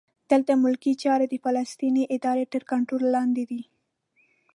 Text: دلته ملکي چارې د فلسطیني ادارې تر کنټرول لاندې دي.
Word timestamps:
دلته 0.31 0.51
ملکي 0.63 0.93
چارې 1.03 1.25
د 1.29 1.35
فلسطیني 1.43 2.03
ادارې 2.15 2.45
تر 2.53 2.61
کنټرول 2.71 3.03
لاندې 3.15 3.43
دي. 3.49 3.61